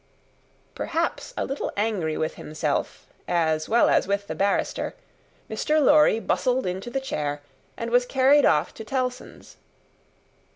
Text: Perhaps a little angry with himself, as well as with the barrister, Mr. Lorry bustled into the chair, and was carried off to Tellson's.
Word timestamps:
Perhaps 0.73 1.31
a 1.37 1.45
little 1.45 1.71
angry 1.77 2.17
with 2.17 2.33
himself, 2.33 3.05
as 3.27 3.69
well 3.69 3.87
as 3.87 4.07
with 4.07 4.25
the 4.25 4.33
barrister, 4.33 4.95
Mr. 5.47 5.79
Lorry 5.79 6.19
bustled 6.19 6.65
into 6.65 6.89
the 6.89 6.99
chair, 6.99 7.41
and 7.77 7.91
was 7.91 8.07
carried 8.07 8.43
off 8.43 8.73
to 8.73 8.83
Tellson's. 8.83 9.57